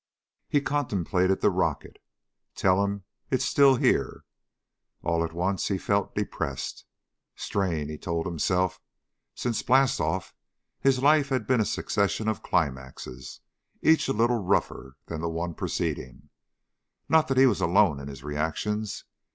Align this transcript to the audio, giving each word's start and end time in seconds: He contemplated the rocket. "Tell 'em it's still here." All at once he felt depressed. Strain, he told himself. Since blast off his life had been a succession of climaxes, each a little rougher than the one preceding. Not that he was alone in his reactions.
He 0.49 0.61
contemplated 0.61 1.41
the 1.41 1.51
rocket. 1.51 1.97
"Tell 2.55 2.83
'em 2.83 3.03
it's 3.29 3.45
still 3.45 3.75
here." 3.75 4.23
All 5.03 5.23
at 5.23 5.31
once 5.31 5.67
he 5.67 5.77
felt 5.77 6.15
depressed. 6.15 6.85
Strain, 7.35 7.87
he 7.87 7.99
told 7.99 8.25
himself. 8.25 8.81
Since 9.35 9.61
blast 9.61 9.99
off 10.01 10.33
his 10.79 11.03
life 11.03 11.29
had 11.29 11.45
been 11.45 11.61
a 11.61 11.65
succession 11.65 12.27
of 12.27 12.41
climaxes, 12.41 13.41
each 13.83 14.07
a 14.07 14.13
little 14.13 14.41
rougher 14.43 14.95
than 15.05 15.21
the 15.21 15.29
one 15.29 15.53
preceding. 15.53 16.29
Not 17.07 17.27
that 17.27 17.37
he 17.37 17.45
was 17.45 17.61
alone 17.61 17.99
in 17.99 18.07
his 18.07 18.23
reactions. 18.23 19.05